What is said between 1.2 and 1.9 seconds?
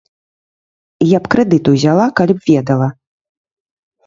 б крэдыт